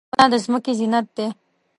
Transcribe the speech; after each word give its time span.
•ونه 0.13 0.25
د 0.31 0.35
ځمکې 0.45 0.71
زینت 0.79 1.07
دی. 1.17 1.27